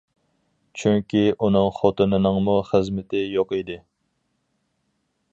[0.83, 3.77] چۈنكى ئۇنىڭ خوتۇنىنىڭمۇ خىزمىتى يوق ئىدى.